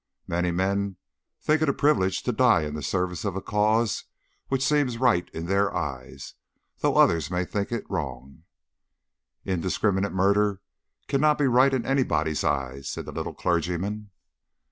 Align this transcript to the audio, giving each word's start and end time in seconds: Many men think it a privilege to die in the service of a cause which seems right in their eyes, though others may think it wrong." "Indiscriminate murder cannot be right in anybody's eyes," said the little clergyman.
Many 0.27 0.49
men 0.49 0.97
think 1.43 1.61
it 1.61 1.69
a 1.69 1.73
privilege 1.73 2.23
to 2.23 2.31
die 2.31 2.63
in 2.63 2.73
the 2.73 2.81
service 2.81 3.23
of 3.23 3.35
a 3.35 3.39
cause 3.39 4.05
which 4.47 4.65
seems 4.65 4.97
right 4.97 5.29
in 5.29 5.45
their 5.45 5.71
eyes, 5.77 6.33
though 6.79 6.97
others 6.97 7.29
may 7.29 7.45
think 7.45 7.71
it 7.71 7.85
wrong." 7.87 8.41
"Indiscriminate 9.45 10.11
murder 10.11 10.59
cannot 11.07 11.37
be 11.37 11.45
right 11.45 11.71
in 11.71 11.85
anybody's 11.85 12.43
eyes," 12.43 12.89
said 12.89 13.05
the 13.05 13.11
little 13.11 13.35
clergyman. 13.35 14.09